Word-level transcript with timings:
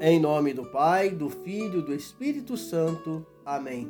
Em 0.00 0.18
nome 0.18 0.52
do 0.52 0.64
Pai, 0.64 1.10
do 1.10 1.30
Filho 1.30 1.78
e 1.78 1.82
do 1.82 1.94
Espírito 1.94 2.56
Santo. 2.56 3.24
Amém. 3.46 3.88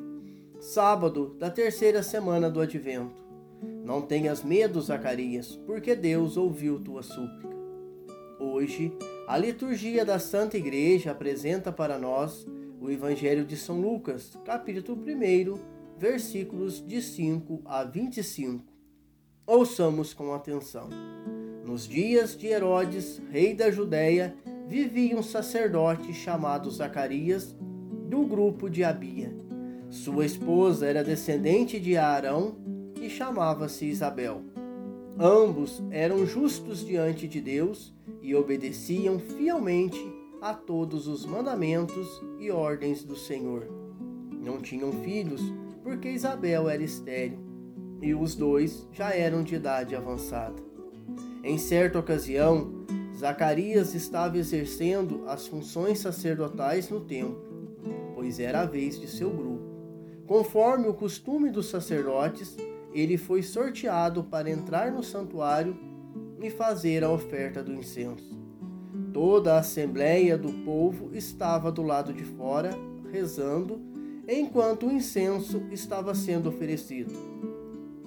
Sábado 0.60 1.34
da 1.38 1.50
terceira 1.50 2.02
semana 2.02 2.50
do 2.50 2.60
Advento. 2.60 3.24
Não 3.82 4.02
tenhas 4.02 4.44
medo, 4.44 4.82
Zacarias, 4.82 5.58
porque 5.66 5.96
Deus 5.96 6.36
ouviu 6.36 6.78
tua 6.78 7.02
súplica. 7.02 7.56
Hoje, 8.38 8.92
a 9.26 9.38
liturgia 9.38 10.04
da 10.04 10.18
Santa 10.18 10.58
Igreja 10.58 11.12
apresenta 11.12 11.72
para 11.72 11.98
nós 11.98 12.46
o 12.78 12.90
Evangelho 12.90 13.46
de 13.46 13.56
São 13.56 13.80
Lucas, 13.80 14.38
capítulo 14.44 15.00
1, 15.00 15.58
versículos 15.96 16.86
de 16.86 17.00
5 17.00 17.62
a 17.64 17.82
25. 17.82 18.62
Ouçamos 19.46 20.12
com 20.12 20.34
atenção. 20.34 20.90
Nos 21.64 21.88
dias 21.88 22.36
de 22.36 22.48
Herodes, 22.48 23.22
rei 23.30 23.54
da 23.54 23.70
Judéia, 23.70 24.36
vivia 24.66 25.16
um 25.16 25.22
sacerdote 25.22 26.12
chamado 26.12 26.70
Zacarias, 26.70 27.54
do 28.08 28.24
grupo 28.24 28.68
de 28.68 28.84
Abia. 28.84 29.34
Sua 29.90 30.24
esposa 30.24 30.86
era 30.86 31.04
descendente 31.04 31.78
de 31.78 31.96
Arão 31.96 32.56
e 33.00 33.08
chamava-se 33.08 33.86
Isabel. 33.86 34.42
Ambos 35.18 35.82
eram 35.90 36.26
justos 36.26 36.84
diante 36.84 37.28
de 37.28 37.40
Deus 37.40 37.94
e 38.20 38.34
obedeciam 38.34 39.18
fielmente 39.18 40.00
a 40.42 40.52
todos 40.52 41.06
os 41.06 41.24
mandamentos 41.24 42.22
e 42.38 42.50
ordens 42.50 43.04
do 43.04 43.16
Senhor. 43.16 43.68
Não 44.42 44.60
tinham 44.60 44.92
filhos, 44.92 45.40
porque 45.82 46.10
Isabel 46.10 46.68
era 46.68 46.82
estéril, 46.82 47.38
e 48.02 48.14
os 48.14 48.34
dois 48.34 48.86
já 48.92 49.14
eram 49.14 49.42
de 49.42 49.54
idade 49.54 49.94
avançada. 49.94 50.60
Em 51.42 51.56
certa 51.58 51.98
ocasião, 51.98 52.73
Zacarias 53.16 53.94
estava 53.94 54.38
exercendo 54.38 55.24
as 55.28 55.46
funções 55.46 56.00
sacerdotais 56.00 56.90
no 56.90 57.00
templo, 57.00 57.38
pois 58.14 58.40
era 58.40 58.62
a 58.62 58.66
vez 58.66 59.00
de 59.00 59.06
seu 59.06 59.30
grupo. 59.30 59.62
Conforme 60.26 60.88
o 60.88 60.94
costume 60.94 61.50
dos 61.50 61.66
sacerdotes, 61.66 62.56
ele 62.92 63.16
foi 63.16 63.42
sorteado 63.42 64.24
para 64.24 64.50
entrar 64.50 64.90
no 64.90 65.02
santuário 65.02 65.76
e 66.40 66.50
fazer 66.50 67.04
a 67.04 67.10
oferta 67.10 67.62
do 67.62 67.72
incenso. 67.72 68.38
Toda 69.12 69.54
a 69.54 69.58
assembleia 69.58 70.36
do 70.36 70.52
povo 70.64 71.10
estava 71.14 71.70
do 71.70 71.82
lado 71.82 72.12
de 72.12 72.24
fora, 72.24 72.70
rezando, 73.12 73.80
enquanto 74.28 74.86
o 74.86 74.92
incenso 74.92 75.62
estava 75.70 76.14
sendo 76.14 76.48
oferecido. 76.48 77.12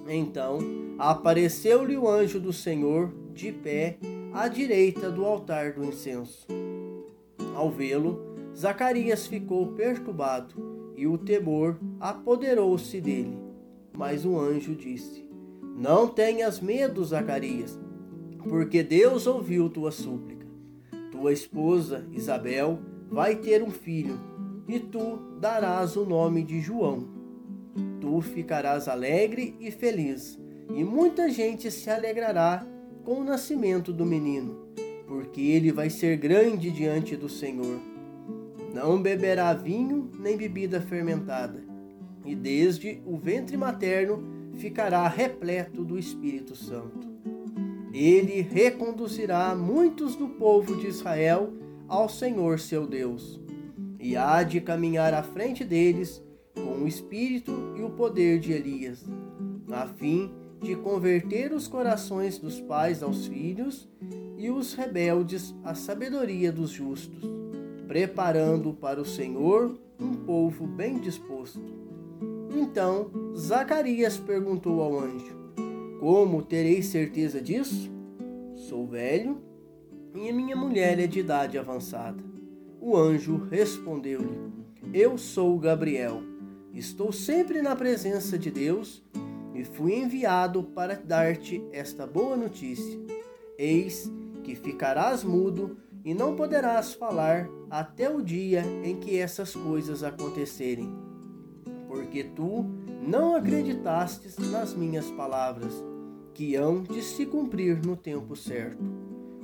Então 0.06 0.58
apareceu-lhe 0.98 1.96
o 1.96 2.08
anjo 2.08 2.40
do 2.40 2.52
Senhor, 2.52 3.12
de 3.32 3.52
pé, 3.52 3.98
à 4.32 4.48
direita 4.48 5.10
do 5.10 5.24
altar 5.24 5.72
do 5.72 5.84
incenso. 5.84 6.46
Ao 7.54 7.70
vê-lo, 7.70 8.20
Zacarias 8.56 9.26
ficou 9.26 9.68
perturbado 9.68 10.92
e 10.96 11.06
o 11.06 11.16
temor 11.16 11.78
apoderou-se 12.00 13.00
dele. 13.00 13.38
Mas 13.96 14.24
o 14.24 14.38
anjo 14.38 14.74
disse: 14.74 15.28
Não 15.76 16.08
tenhas 16.08 16.60
medo, 16.60 17.04
Zacarias, 17.04 17.78
porque 18.48 18.82
Deus 18.82 19.26
ouviu 19.26 19.68
tua 19.68 19.90
súplica. 19.90 20.46
Tua 21.10 21.32
esposa, 21.32 22.06
Isabel, 22.12 22.78
vai 23.10 23.36
ter 23.36 23.62
um 23.62 23.70
filho, 23.70 24.18
e 24.68 24.78
tu 24.78 25.18
darás 25.40 25.96
o 25.96 26.04
nome 26.04 26.42
de 26.44 26.60
João. 26.60 27.08
Tu 28.00 28.20
ficarás 28.20 28.88
alegre 28.88 29.56
e 29.58 29.70
feliz, 29.70 30.38
e 30.74 30.84
muita 30.84 31.30
gente 31.30 31.70
se 31.70 31.90
alegrará 31.90 32.66
com 33.08 33.20
o 33.20 33.24
nascimento 33.24 33.90
do 33.90 34.04
menino, 34.04 34.66
porque 35.06 35.40
ele 35.40 35.72
vai 35.72 35.88
ser 35.88 36.18
grande 36.18 36.70
diante 36.70 37.16
do 37.16 37.26
Senhor. 37.26 37.80
Não 38.74 39.00
beberá 39.00 39.54
vinho 39.54 40.10
nem 40.20 40.36
bebida 40.36 40.78
fermentada, 40.78 41.64
e 42.22 42.34
desde 42.34 43.00
o 43.06 43.16
ventre 43.16 43.56
materno 43.56 44.22
ficará 44.56 45.08
repleto 45.08 45.82
do 45.86 45.98
Espírito 45.98 46.54
Santo. 46.54 47.08
Ele 47.94 48.42
reconduzirá 48.42 49.56
muitos 49.56 50.14
do 50.14 50.28
povo 50.28 50.76
de 50.76 50.88
Israel 50.88 51.54
ao 51.88 52.10
Senhor 52.10 52.60
seu 52.60 52.86
Deus, 52.86 53.40
e 53.98 54.18
há 54.18 54.42
de 54.42 54.60
caminhar 54.60 55.14
à 55.14 55.22
frente 55.22 55.64
deles 55.64 56.22
com 56.54 56.84
o 56.84 56.86
espírito 56.86 57.74
e 57.78 57.82
o 57.82 57.88
poder 57.88 58.38
de 58.38 58.52
Elias, 58.52 59.02
a 59.72 59.86
fim 59.86 60.30
de 60.30 60.47
de 60.60 60.74
converter 60.76 61.52
os 61.52 61.68
corações 61.68 62.38
dos 62.38 62.60
pais 62.60 63.02
aos 63.02 63.26
filhos 63.26 63.88
e 64.36 64.50
os 64.50 64.74
rebeldes 64.74 65.54
à 65.64 65.74
sabedoria 65.74 66.52
dos 66.52 66.70
justos, 66.70 67.22
preparando 67.86 68.72
para 68.72 69.00
o 69.00 69.04
Senhor 69.04 69.78
um 70.00 70.14
povo 70.14 70.66
bem 70.66 70.98
disposto. 70.98 71.62
Então 72.50 73.10
Zacarias 73.36 74.16
perguntou 74.16 74.80
ao 74.80 74.98
anjo: 74.98 75.36
Como 76.00 76.42
terei 76.42 76.82
certeza 76.82 77.40
disso? 77.40 77.90
Sou 78.54 78.86
velho 78.86 79.38
e 80.14 80.32
minha 80.32 80.56
mulher 80.56 80.98
é 80.98 81.06
de 81.06 81.20
idade 81.20 81.58
avançada. 81.58 82.22
O 82.80 82.96
anjo 82.96 83.36
respondeu-lhe: 83.50 84.38
Eu 84.92 85.16
sou 85.16 85.58
Gabriel. 85.58 86.22
Estou 86.74 87.12
sempre 87.12 87.62
na 87.62 87.74
presença 87.74 88.38
de 88.38 88.50
Deus 88.50 89.02
e 89.54 89.64
fui 89.64 89.94
enviado 89.94 90.62
para 90.62 90.94
dar-te 90.94 91.64
esta 91.72 92.06
boa 92.06 92.36
notícia. 92.36 92.98
Eis 93.58 94.10
que 94.44 94.54
ficarás 94.54 95.24
mudo 95.24 95.76
e 96.04 96.14
não 96.14 96.34
poderás 96.34 96.94
falar 96.94 97.48
até 97.68 98.08
o 98.08 98.22
dia 98.22 98.62
em 98.82 98.96
que 98.96 99.18
essas 99.18 99.54
coisas 99.54 100.02
acontecerem. 100.02 100.88
Porque 101.86 102.24
tu 102.24 102.64
não 103.02 103.34
acreditastes 103.36 104.38
nas 104.38 104.74
minhas 104.74 105.10
palavras, 105.10 105.84
que 106.34 106.54
hão 106.54 106.82
de 106.82 107.02
se 107.02 107.26
cumprir 107.26 107.84
no 107.84 107.96
tempo 107.96 108.36
certo. 108.36 108.82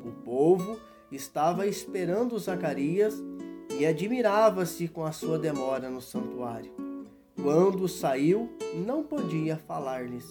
O 0.04 0.12
povo 0.22 0.78
estava 1.10 1.66
esperando 1.66 2.38
Zacarias 2.38 3.14
e 3.78 3.84
admirava-se 3.84 4.88
com 4.88 5.04
a 5.04 5.12
sua 5.12 5.38
demora 5.38 5.90
no 5.90 6.00
santuário. 6.00 6.72
Quando 7.44 7.86
saiu, 7.86 8.48
não 8.86 9.02
podia 9.02 9.58
falar-lhes. 9.58 10.24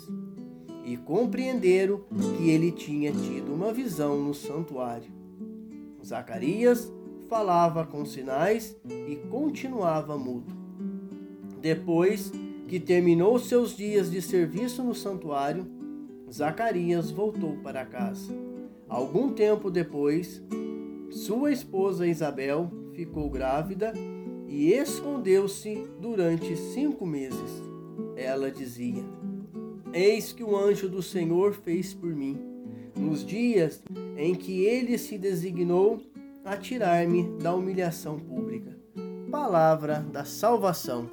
E 0.84 0.97
compreenderam 0.97 2.01
que 2.35 2.50
ele 2.50 2.72
tinha 2.72 3.12
tido 3.12 3.53
uma 3.53 3.72
visão 3.72 4.19
no 4.19 4.34
santuário. 4.34 5.12
Zacarias 6.03 6.91
falava 7.29 7.85
com 7.85 8.03
sinais 8.03 8.75
e 8.90 9.16
continuava 9.29 10.18
mudo. 10.18 10.52
Depois 11.62 12.31
que 12.68 12.79
terminou 12.79 13.38
seus 13.38 13.78
dias 13.78 14.09
de 14.09 14.19
serviço 14.19 14.84
no 14.84 14.96
santuário, 14.96 15.68
Zacarias 16.31 17.12
voltou 17.12 17.57
para 17.57 17.85
casa. 17.85 18.34
Algum 18.90 19.31
tempo 19.34 19.69
depois, 19.69 20.41
sua 21.12 21.52
esposa 21.52 22.07
Isabel 22.07 22.72
ficou 22.96 23.29
grávida 23.29 23.94
e 24.53 24.72
escondeu-se 24.72 25.84
durante 26.00 26.56
cinco 26.56 27.08
meses. 27.08 27.64
Ela 28.16 28.52
dizia: 28.52 29.03
Eis 29.91 30.31
que 30.31 30.44
o 30.44 30.56
anjo 30.56 30.88
do 30.88 31.02
Senhor 31.02 31.53
fez 31.53 31.91
por 31.91 32.14
mim, 32.16 32.40
nos 32.96 33.25
dias 33.25 33.81
em 34.16 34.36
que 34.36 34.64
ele 34.64 35.00
se 35.00 35.18
designou 35.18 36.00
a 36.46 36.56
tirar-me 36.56 37.36
da 37.41 37.56
humilhação 37.56 38.19
pública. 38.19 38.78
Palavra 39.31 40.06
da 40.12 40.24
salvação. 40.24 41.09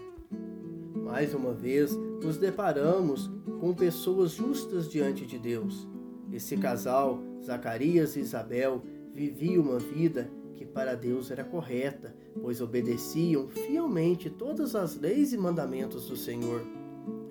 Mais 0.95 1.33
uma 1.35 1.55
vez, 1.55 1.97
nos 2.23 2.37
deparamos 2.37 3.31
com 3.59 3.73
pessoas 3.73 4.33
justas 4.33 4.87
diante 4.87 5.25
de 5.25 5.39
Deus. 5.39 5.89
Esse 6.31 6.59
casal, 6.59 7.19
Zacarias 7.43 8.17
e 8.17 8.21
Isabel, 8.21 8.83
vivia 9.15 9.59
uma 9.59 9.79
vida 9.79 10.31
que 10.61 10.67
para 10.67 10.95
Deus 10.95 11.31
era 11.31 11.43
correta, 11.43 12.15
pois 12.39 12.61
obedeciam 12.61 13.49
fielmente 13.49 14.29
todas 14.29 14.77
as 14.77 14.95
leis 14.95 15.33
e 15.33 15.39
mandamentos 15.39 16.07
do 16.07 16.19
Senhor. 16.19 16.63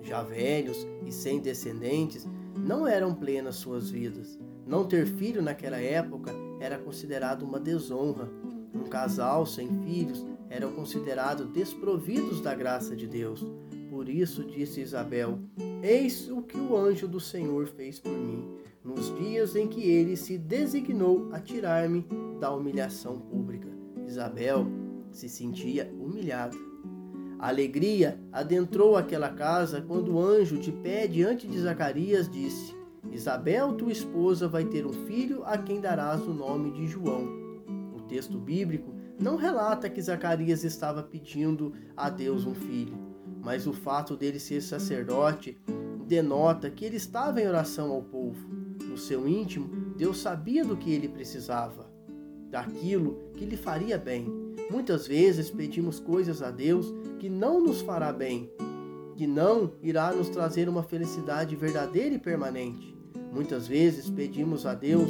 Já 0.02 0.20
velhos 0.20 0.84
e 1.06 1.12
sem 1.12 1.38
descendentes, 1.38 2.26
não 2.56 2.88
eram 2.88 3.14
plenas 3.14 3.54
suas 3.54 3.88
vidas. 3.88 4.36
Não 4.66 4.84
ter 4.84 5.06
filho 5.06 5.40
naquela 5.40 5.78
época 5.78 6.32
era 6.58 6.76
considerado 6.76 7.44
uma 7.44 7.60
desonra. 7.60 8.28
Um 8.74 8.88
casal 8.88 9.46
sem 9.46 9.68
filhos 9.84 10.26
eram 10.48 10.72
considerados 10.72 11.46
desprovidos 11.50 12.40
da 12.40 12.52
graça 12.52 12.96
de 12.96 13.06
Deus. 13.06 13.46
Por 13.88 14.08
isso 14.08 14.42
disse 14.42 14.80
Isabel: 14.80 15.38
Eis 15.84 16.28
o 16.28 16.42
que 16.42 16.58
o 16.58 16.76
anjo 16.76 17.06
do 17.06 17.20
Senhor 17.20 17.68
fez 17.68 18.00
por 18.00 18.10
mim, 18.10 18.58
nos 18.90 19.14
dias 19.16 19.54
em 19.54 19.68
que 19.68 19.82
ele 19.82 20.16
se 20.16 20.36
designou 20.36 21.28
a 21.32 21.38
tirar-me 21.38 22.04
da 22.40 22.52
humilhação 22.52 23.18
pública. 23.18 23.68
Isabel 24.06 24.66
se 25.12 25.28
sentia 25.28 25.92
humilhada. 25.98 26.56
A 27.38 27.48
alegria 27.48 28.20
adentrou 28.32 28.96
aquela 28.96 29.30
casa 29.30 29.80
quando 29.80 30.14
o 30.14 30.20
anjo, 30.20 30.58
de 30.58 30.72
pé 30.72 31.06
diante 31.06 31.46
de 31.46 31.58
Zacarias, 31.60 32.28
disse: 32.28 32.74
Isabel, 33.10 33.72
tua 33.74 33.92
esposa, 33.92 34.48
vai 34.48 34.64
ter 34.64 34.84
um 34.84 34.92
filho 34.92 35.42
a 35.44 35.56
quem 35.56 35.80
darás 35.80 36.20
o 36.26 36.34
nome 36.34 36.72
de 36.72 36.86
João. 36.86 37.24
O 37.96 38.00
texto 38.02 38.38
bíblico 38.38 38.92
não 39.18 39.36
relata 39.36 39.88
que 39.88 40.02
Zacarias 40.02 40.64
estava 40.64 41.02
pedindo 41.02 41.72
a 41.96 42.10
Deus 42.10 42.44
um 42.44 42.54
filho, 42.54 42.98
mas 43.40 43.66
o 43.66 43.72
fato 43.72 44.16
dele 44.16 44.40
ser 44.40 44.60
sacerdote 44.60 45.56
denota 46.06 46.68
que 46.68 46.84
ele 46.84 46.96
estava 46.96 47.40
em 47.40 47.46
oração 47.46 47.92
ao 47.92 48.02
povo. 48.02 48.49
No 48.90 48.98
seu 48.98 49.28
íntimo, 49.28 49.68
Deus 49.96 50.18
sabia 50.18 50.64
do 50.64 50.76
que 50.76 50.92
ele 50.92 51.08
precisava, 51.08 51.88
daquilo 52.50 53.30
que 53.34 53.44
lhe 53.44 53.56
faria 53.56 53.96
bem. 53.96 54.26
Muitas 54.68 55.06
vezes 55.06 55.48
pedimos 55.48 56.00
coisas 56.00 56.42
a 56.42 56.50
Deus 56.50 56.92
que 57.20 57.28
não 57.28 57.62
nos 57.62 57.80
fará 57.80 58.12
bem, 58.12 58.50
que 59.14 59.28
não 59.28 59.74
irá 59.80 60.12
nos 60.12 60.28
trazer 60.28 60.68
uma 60.68 60.82
felicidade 60.82 61.54
verdadeira 61.54 62.16
e 62.16 62.18
permanente. 62.18 62.92
Muitas 63.32 63.68
vezes 63.68 64.10
pedimos 64.10 64.66
a 64.66 64.74
Deus 64.74 65.08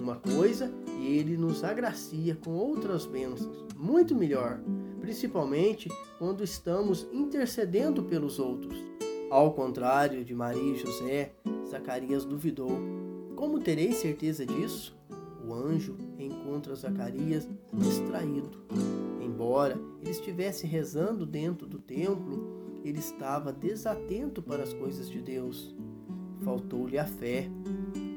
uma 0.00 0.16
coisa 0.16 0.72
e 0.98 1.18
ele 1.18 1.36
nos 1.36 1.62
agracia 1.62 2.34
com 2.34 2.52
outras 2.52 3.04
bênçãos, 3.04 3.66
muito 3.76 4.14
melhor, 4.14 4.58
principalmente 5.02 5.90
quando 6.18 6.42
estamos 6.42 7.06
intercedendo 7.12 8.02
pelos 8.04 8.38
outros. 8.38 8.82
Ao 9.30 9.52
contrário 9.52 10.24
de 10.24 10.34
Maria 10.34 10.72
e 10.72 10.78
José, 10.78 11.34
Zacarias 11.68 12.24
duvidou. 12.24 13.07
Como 13.38 13.60
terei 13.60 13.92
certeza 13.92 14.44
disso? 14.44 14.98
O 15.46 15.54
anjo 15.54 15.96
encontra 16.18 16.74
Zacarias 16.74 17.48
distraído. 17.72 18.50
Embora 19.22 19.78
ele 20.02 20.10
estivesse 20.10 20.66
rezando 20.66 21.24
dentro 21.24 21.64
do 21.64 21.78
templo, 21.78 22.80
ele 22.84 22.98
estava 22.98 23.52
desatento 23.52 24.42
para 24.42 24.64
as 24.64 24.72
coisas 24.72 25.08
de 25.08 25.22
Deus. 25.22 25.72
Faltou-lhe 26.40 26.98
a 26.98 27.04
fé. 27.04 27.48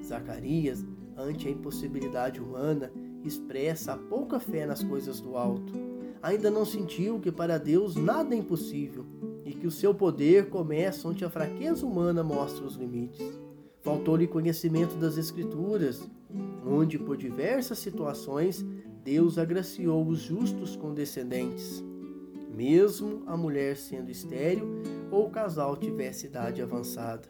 Zacarias, 0.03 0.83
ante 1.15 1.47
a 1.47 1.51
impossibilidade 1.51 2.41
humana, 2.41 2.91
expressa 3.23 3.93
a 3.93 3.97
pouca 3.97 4.39
fé 4.39 4.65
nas 4.65 4.83
coisas 4.83 5.21
do 5.21 5.37
alto. 5.37 5.71
Ainda 6.19 6.49
não 6.49 6.65
sentiu 6.65 7.19
que 7.19 7.31
para 7.31 7.59
Deus 7.59 7.95
nada 7.95 8.33
é 8.33 8.39
impossível 8.39 9.05
e 9.45 9.53
que 9.53 9.67
o 9.67 9.71
seu 9.71 9.93
poder 9.93 10.49
começa 10.49 11.07
onde 11.07 11.23
a 11.23 11.29
fraqueza 11.29 11.85
humana 11.85 12.23
mostra 12.23 12.65
os 12.65 12.73
limites. 12.73 13.39
Faltou-lhe 13.81 14.27
conhecimento 14.27 14.95
das 14.95 15.17
Escrituras, 15.17 16.07
onde 16.65 16.99
por 16.99 17.17
diversas 17.17 17.79
situações 17.79 18.65
Deus 19.03 19.37
agraciou 19.37 20.07
os 20.07 20.19
justos 20.19 20.75
com 20.75 20.93
descendentes 20.93 21.83
mesmo 22.61 23.23
a 23.25 23.35
mulher 23.35 23.75
sendo 23.75 24.11
estéril 24.11 24.67
ou 25.09 25.25
o 25.25 25.29
casal 25.29 25.75
tivesse 25.75 26.27
idade 26.27 26.61
avançada. 26.61 27.27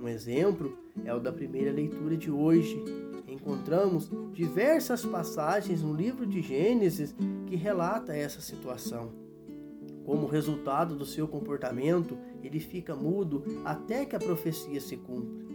Um 0.00 0.06
exemplo 0.06 0.76
é 1.04 1.14
o 1.14 1.20
da 1.20 1.32
primeira 1.32 1.72
leitura 1.72 2.16
de 2.16 2.30
hoje. 2.30 2.82
Encontramos 3.26 4.10
diversas 4.32 5.04
passagens 5.04 5.82
no 5.82 5.94
livro 5.94 6.26
de 6.26 6.42
Gênesis 6.42 7.14
que 7.46 7.56
relata 7.56 8.14
essa 8.14 8.40
situação. 8.40 9.10
Como 10.04 10.26
resultado 10.26 10.96
do 10.96 11.04
seu 11.04 11.28
comportamento, 11.28 12.16
ele 12.42 12.60
fica 12.60 12.94
mudo 12.94 13.42
até 13.64 14.04
que 14.04 14.16
a 14.16 14.18
profecia 14.18 14.80
se 14.80 14.96
cumpra. 14.96 15.47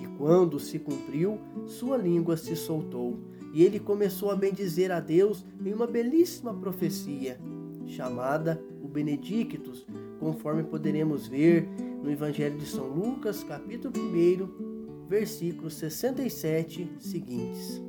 E 0.00 0.06
quando 0.18 0.58
se 0.58 0.78
cumpriu, 0.78 1.38
sua 1.66 1.96
língua 1.96 2.36
se 2.36 2.54
soltou, 2.56 3.18
e 3.52 3.62
ele 3.62 3.78
começou 3.78 4.30
a 4.30 4.36
bendizer 4.36 4.90
a 4.90 5.00
Deus 5.00 5.44
em 5.64 5.72
uma 5.72 5.86
belíssima 5.86 6.54
profecia, 6.54 7.38
chamada 7.86 8.62
o 8.82 8.88
Benedictus, 8.88 9.86
conforme 10.18 10.62
poderemos 10.62 11.26
ver 11.26 11.68
no 12.02 12.10
Evangelho 12.10 12.58
de 12.58 12.66
São 12.66 12.86
Lucas, 12.88 13.44
capítulo 13.44 13.94
1, 13.98 15.06
versículos 15.08 15.74
67 15.74 16.90
seguintes. 16.98 17.82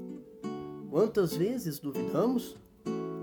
Quantas 0.90 1.36
vezes 1.36 1.80
duvidamos? 1.80 2.58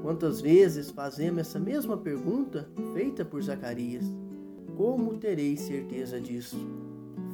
Quantas 0.03 0.41
vezes 0.41 0.91
fazemos 0.91 1.41
essa 1.41 1.61
mesma 1.61 1.97
pergunta 1.97 2.69
feita 2.94 3.25
por 3.25 3.43
Zacarias? 3.43 4.05
Como 4.77 5.19
terei 5.19 5.56
certeza 5.56 6.21
disso? 6.21 6.56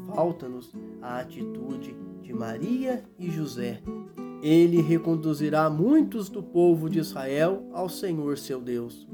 Falta-nos 0.08 0.72
a 1.06 1.20
atitude 1.20 1.96
de 2.20 2.32
Maria 2.32 3.04
e 3.16 3.30
José. 3.30 3.80
Ele 4.42 4.82
reconduzirá 4.82 5.70
muitos 5.70 6.28
do 6.28 6.42
povo 6.42 6.90
de 6.90 6.98
Israel 6.98 7.64
ao 7.72 7.88
Senhor 7.88 8.36
seu 8.36 8.60
Deus. 8.60 9.06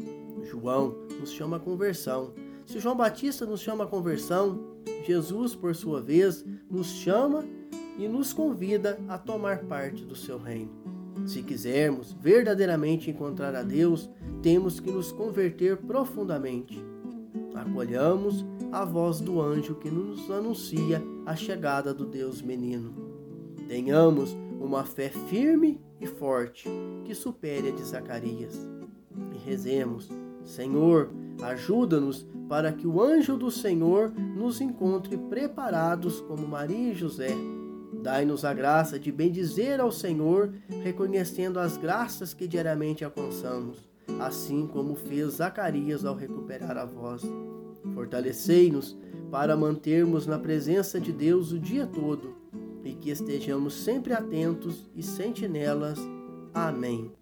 João 0.43 0.97
nos 1.21 1.31
chama 1.31 1.59
a 1.59 1.61
conversão. 1.61 2.33
Se 2.65 2.81
João 2.81 2.97
Batista 2.97 3.45
nos 3.45 3.61
chama 3.61 3.85
a 3.85 3.87
conversão, 3.87 4.59
Jesus, 5.07 5.55
por 5.55 5.75
sua 5.77 6.01
vez, 6.01 6.43
nos 6.71 6.87
chama 6.87 7.45
e 7.99 8.09
nos 8.09 8.33
convida 8.33 8.99
a 9.07 9.19
tomar 9.19 9.59
parte 9.65 10.03
do 10.03 10.17
seu 10.17 10.39
reino. 10.39 10.71
Se 11.27 11.43
quisermos 11.43 12.13
verdadeiramente 12.15 13.11
encontrar 13.11 13.55
a 13.55 13.63
Deus, 13.63 14.09
temos 14.41 14.81
que 14.81 14.91
nos 14.91 15.13
converter 15.13 15.77
profundamente. 15.77 16.83
Acolhamos 17.55 18.45
a 18.71 18.85
voz 18.85 19.21
do 19.21 19.41
anjo 19.41 19.75
que 19.75 19.91
nos 19.91 20.31
anuncia 20.31 21.03
a 21.27 21.37
chegada 21.37 21.93
do 21.93 22.07
Deus 22.07 22.41
menino. 22.41 22.95
Tenhamos 23.69 24.37
uma 24.61 24.85
fé 24.85 25.09
firme 25.09 25.81
e 26.01 26.07
forte 26.07 26.69
que 27.05 27.15
supere 27.15 27.69
a 27.69 27.73
de 27.73 27.83
Zacarias. 27.83 28.69
E 29.35 29.39
rezemos 29.39 30.09
Senhor, 30.45 31.11
ajuda-nos 31.43 32.27
para 32.49 32.73
que 32.73 32.87
o 32.87 33.01
anjo 33.01 33.37
do 33.37 33.51
Senhor 33.51 34.11
nos 34.11 34.61
encontre 34.61 35.17
preparados 35.17 36.21
como 36.21 36.47
Maria 36.47 36.93
e 36.93 36.95
José. 36.95 37.31
Dai-nos 38.03 38.45
a 38.45 38.53
graça 38.53 38.99
de 38.99 39.13
bendizer 39.13 39.81
ao 39.81 39.93
Senhor, 39.93 40.53
reconhecendo 40.83 41.61
as 41.61 41.77
graças 41.77 42.35
que 42.35 42.49
diariamente 42.49 43.05
alcançamos, 43.05 43.89
assim 44.27 44.67
como 44.67 44.95
fez 44.95 45.35
Zacarias 45.35 46.05
ao 46.05 46.15
recuperar 46.15 46.77
a 46.77 46.85
voz. 46.85 47.23
Fortalecei-nos 47.95 48.97
para 49.31 49.57
mantermos 49.57 50.27
na 50.27 50.39
presença 50.39 51.01
de 51.01 51.13
Deus 51.13 51.53
o 51.53 51.59
dia 51.59 51.87
todo 51.87 52.37
e 52.85 52.93
que 52.93 53.11
estejamos 53.11 53.75
sempre 53.75 54.13
atentos 54.13 54.91
e 54.95 55.03
sentinelas. 55.03 55.99
Amém. 56.53 57.22